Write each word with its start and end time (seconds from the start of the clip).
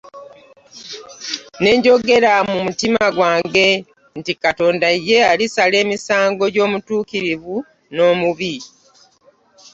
Ne 1.61 1.71
njogera 1.77 2.33
mu 2.49 2.57
mutima 2.65 3.03
gwange 3.15 3.67
nti 4.17 4.33
Katonda 4.43 4.87
ye 5.07 5.17
alisala 5.31 5.75
emisango 5.83 6.43
gy'omutuukirivu 6.53 7.55
n'omubi. 7.93 8.53